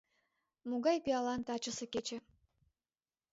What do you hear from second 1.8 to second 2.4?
кече!